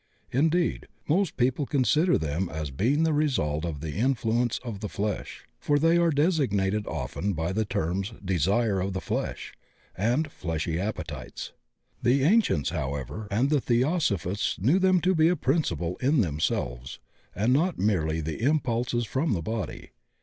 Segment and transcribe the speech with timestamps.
[0.31, 5.43] Indeed, most people consider them as being the result of the influence of the flesh,
[5.59, 9.53] for they are designated often by the terms "desires of the flesh"
[9.95, 11.53] and "fleshly appetites."
[12.01, 16.97] The ancients, however, and the Theosophists know them to be a principle in them selves,
[17.35, 19.91] and not merely the impulses from the body.